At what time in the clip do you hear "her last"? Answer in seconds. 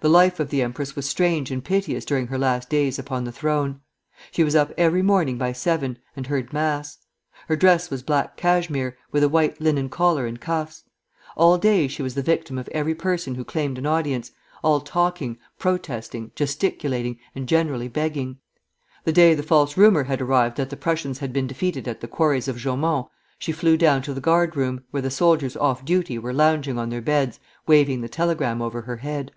2.28-2.70